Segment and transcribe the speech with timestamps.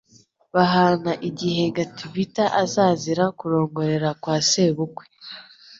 [0.53, 5.05] bahana igihe Gatibita azazira kurongorera kwa Sebukwe